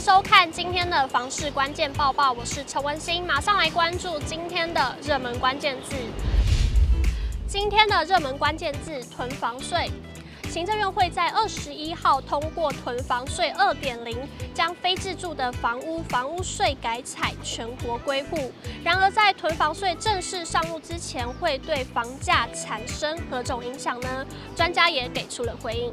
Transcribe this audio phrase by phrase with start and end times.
[0.00, 5.94] 收看今天的房市关键报报，我是陈文心，马上来关注今天的热门关键字。
[7.46, 9.90] 今天的热门关键字：囤房税。
[10.48, 14.16] 行政院会在二十一号通过囤房税二点零，
[14.54, 18.50] 将非自住的房屋房屋税改采全国归户。
[18.82, 24.26] 然而，在囤房税正式上路之前，会对房价产生何种影响呢？
[24.56, 25.92] 专家也给出了回应。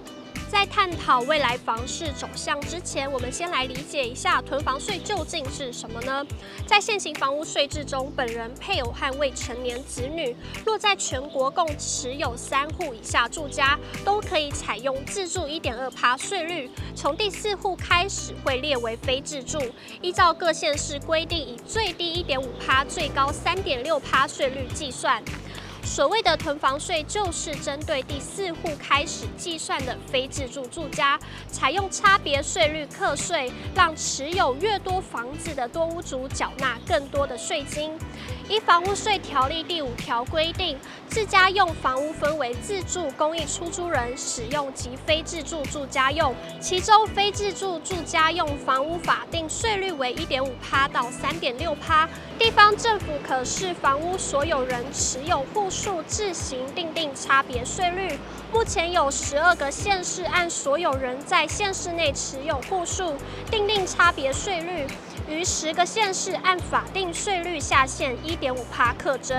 [0.49, 6.25] 在探讨未来房市走向之前，我们先来理解一下囤房税究竟是什么呢？
[6.65, 16.69] 在现行房屋税制中，本人、配偶和未成年子女，若在全国共持有三户以下住家，都可以采用自住一点二趴税率。
[16.95, 19.61] 从第四户开始会列为非自住，
[20.01, 25.21] 依照各县市规定，以最低一点五趴、最高三点六趴税率计算。
[25.87, 31.17] 所谓的囤房税，就是针对第四户开始计算的非自住住家，
[31.47, 37.97] 采用差别税率课税，让持有越多房子的多屋主缴纳更多的税金。
[38.49, 40.77] 依房屋税条例第五条规定，
[41.09, 46.33] 自家用房屋分为自住、公益出租人使用及非自住住家用。
[46.61, 52.07] 其中，非自住住家用房屋法定税率为一点五趴到三点六趴，
[52.39, 58.17] 地方政府可视房屋所有人持有户数自行订定差别税率。
[58.53, 63.13] 目前有十二个县市按所有人在县市内持有户数
[63.51, 64.87] 订定差别税率。
[65.29, 69.37] 于十个县市按法定税率下限一点五趴课征，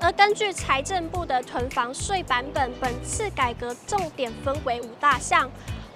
[0.00, 5.48] 而根据财政部的囤房税版本，本次改革重点分为五大项。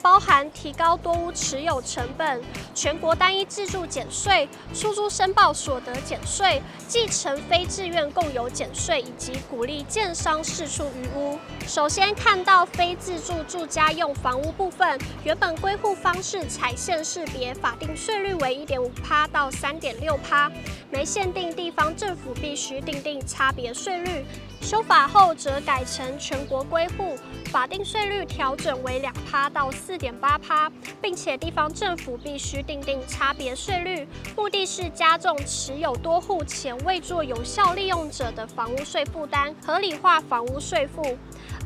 [0.05, 2.43] 包含提高多屋持有成本、
[2.75, 11.39] 全国单一自住减税、出租申报所得减税、继承非自愿共有减税，以及鼓励建商释出余屋。
[11.67, 20.53] 首先看到非自住住家用房屋部分，原本归户方式采县市别，法定税率为一点五趴到三点六趴，
[20.91, 24.23] 没限定地方政府必须订定差别税率。
[24.61, 27.19] 修法后则改成全国归户，
[27.51, 34.07] 法定税率调整为两趴到四点八趴，并且地方政府必须订定差别税率，
[34.37, 41.17] 目的是加重持有多户且未做有效利用者的房屋税负担，合理化房屋税负。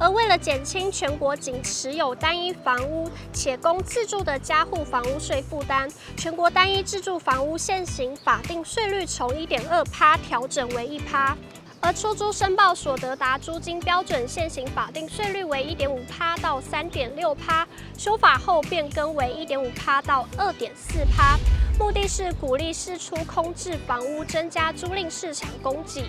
[0.01, 11.37] 而为了减轻全国仅持有单一房屋且供自住的家户房屋税负担，全国单一自住房屋现行法定税率从一点二趴调整为一趴。
[11.81, 17.67] 而出租申报所得达租金标准现行法定税率为一点五趴到三点六趴，
[17.97, 21.39] 修法后变更为一点五趴到二点四趴，
[21.79, 26.05] 目的是鼓励释出空置房屋，增加租赁市场供给。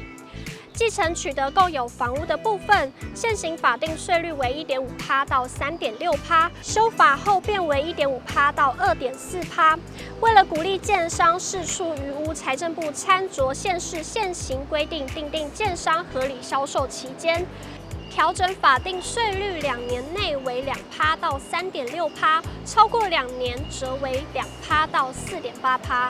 [0.79, 9.77] 继承取得共有房屋的部分，现行法定税率为一点五趴到三点六趴，修法后变为一点五趴到二点四趴。
[10.21, 17.45] 为了鼓励建商释出余屋，财政部参酌现市现行规定，订定建商合理销售期间，
[18.09, 26.09] 调整法定税率两年内为两趴到三点六趴，超过两年则为两趴到四点八趴。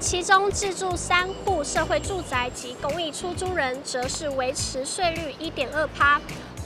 [0.00, 6.20] 其中，自住三户社会住宅及公益出租人，则是维持税率一点二趴。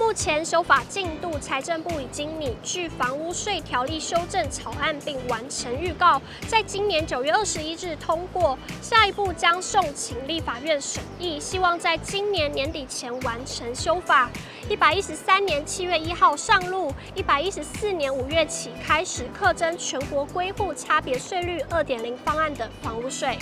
[0.05, 8.59] 目前修法进度，财政部已经拟具房屋税条例修正草案，并完成预告，在今年九月二十一日通过。
[8.83, 14.29] 下一步将送请立法院审议，希望在今年年底前完成修法。
[14.69, 23.39] 一百一十三年七月一号上路，一百一十四年五月起开始课征全国归户差别税率二点零方案的房屋税。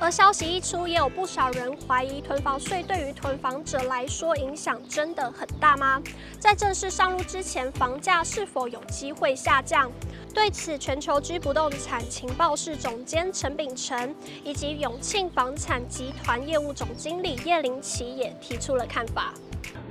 [0.00, 6.00] 而消息一出，也有不少人怀疑囤房税对于囤房者来说影响真的很大吗？
[6.38, 9.90] 在正式上路之前，房价是否有机会下降？
[10.32, 14.14] 对此，全球居不动产情报室总监陈秉承
[14.44, 19.34] 以及永庆房产集团业务总经理叶林奇也提出了看法。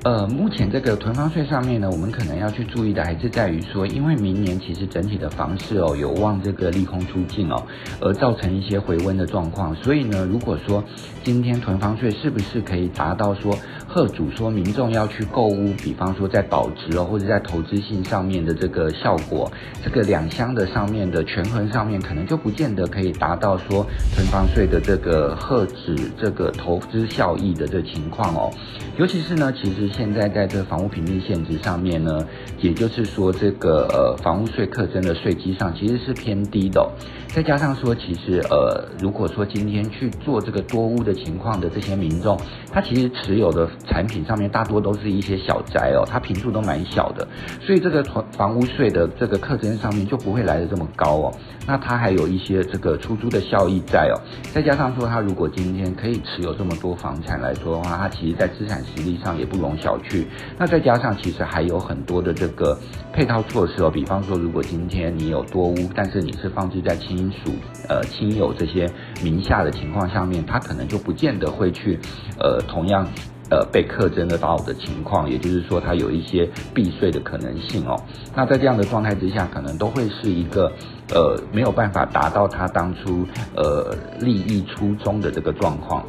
[0.07, 7.61] 呃，目前这个囤房税上面呢，我们可能要去注意的还是在于说，因为明年其实整体的房市哦有望这个利空出尽哦，
[7.99, 9.75] 而造成一些回温的状况。
[9.75, 10.81] 所以呢，如果说
[11.25, 13.53] 今天囤房税是不是可以达到说，
[13.85, 19.51] 贺主说民众要去购屋，比方说在保值哦或者在投资性上面的这个效果，
[19.83, 23.85] 这个两相的上面的权衡上面，可能就不见得可以达到说
[24.15, 28.49] 囤房税的这个贺止这个投资效益的这情况哦。
[28.97, 29.91] 尤其是呢，其实。
[29.97, 32.25] 现在在这个房屋评定现值上面呢，
[32.59, 36.87] 也就是说这个呃房屋税课征的税基上其实是偏低的。
[37.27, 42.39] 再加上说，其实呃如果说今天去做这个多屋的情况的这些民众，
[42.71, 47.27] 他其实持有的产品上面大多都是一些小宅哦，它坪数都蛮小的，
[47.61, 51.33] 所以这个房房屋税的这个课征上面就不会来得这么高哦。
[51.67, 54.15] 那它还有一些这个出租的效益在哦，
[54.53, 60.25] 再加上说他如果今天可以持有这么多房产来说的话，他其实在资产实力上也不容小觑。
[60.57, 62.77] 那再加上其实还有很多的这个
[63.13, 67.51] 配套措施哦，比方说如果今天你有多屋，但是你是放置在亲属
[67.87, 68.89] 呃亲友这些
[69.23, 71.99] 名下的情况下面，它可能就不见得会去
[72.39, 73.07] 呃同样。
[73.49, 77.95] 呃，被课征得到的情况，也就是说，它有一些避税的可能性哦。
[78.35, 80.69] 那在这样的状态之下，可能都会是一个
[81.13, 83.25] 呃没有办法达到他当初
[83.55, 86.05] 呃利益初衷的这个状况。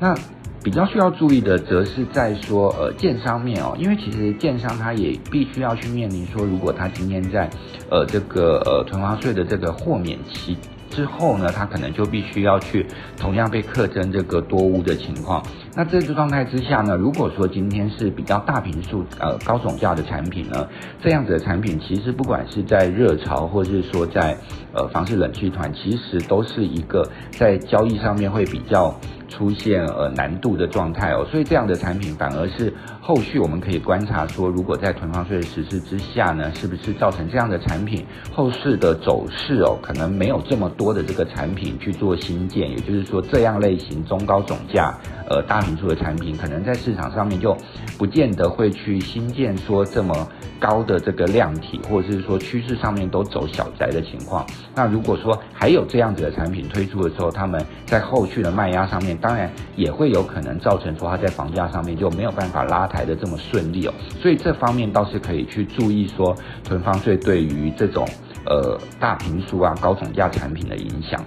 [0.00, 0.14] 那
[0.62, 7.48] 比较需要注意的，则是在说呃建商面哦，因为其实建商他也必须要去面临说，如果他今天在
[7.90, 10.56] 呃这个呃囤房税的这个豁免期。
[10.90, 12.84] 之后呢，他可能就必须要去
[13.16, 15.40] 同样被课征这个多屋的情况。
[15.76, 20.66] 那这个状态之下呢，如果说今天是比较大坪数、呃高总价的产品呢，
[21.02, 24.36] 这样子的产品其实不管是在热潮，或是说在
[24.72, 31.26] 呃房市冷气团，其实都是一个在交易上面会比较出现呃难度的状态哦。
[31.30, 44.98] 所以这样的产品反而是后续我们可以观察说，如果在囤房税的实施之下呢，是不是造成这样的产品后市的走势哦，可能没有这么多的这个产品去做新建，也就是说，这样类型中高总价、
[45.28, 47.56] 呃大平数的产品，可能在市场上面就
[47.96, 50.28] 不见得会去新建说这么
[50.58, 54.46] 高的这个量体，或者是说趋势上面都走小宅的情况。
[54.74, 63.94] 那如果说还有这样子的产品推出的时候，他们在后续的卖压上面，当然也会有可能造成说它在房价上面就没有办法拉抬的这么顺利哦。
[64.20, 66.34] 所以这方面倒是可以去注意说，
[66.64, 68.06] 囤房税对于这种。
[68.46, 71.22] 呃，大平数啊，高总价产品的影响。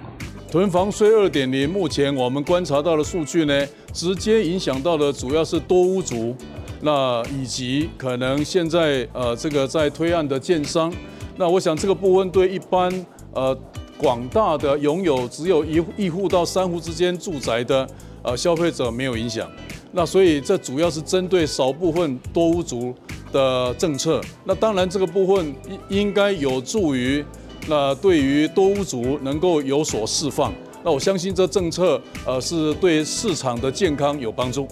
[0.52, 6.36] 囤房税二点零，目前我们观察到的数据呢，直接影响到的主要是多屋族，
[6.82, 10.92] 那以及可能现在呃这个在推案的建商。
[11.38, 12.92] 那我想这个部分对一般
[13.32, 13.58] 呃
[13.96, 17.88] 广大的拥有只有一一户到三户之间住宅的
[18.22, 19.50] 呃消费者没有影响。
[19.90, 22.94] 那所以这主要是针对少部分多屋族。
[23.32, 25.54] 的政策，那当然这个部分
[25.88, 27.24] 应应该有助于，
[27.66, 30.52] 那对于多屋族能够有所释放。
[30.84, 34.66] 那我相信这政策呃是对市场的健康有帮助。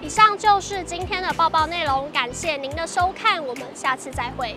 [0.00, 4.56] 以上就是今天的报报内容，感谢您的收看，我们下次再会。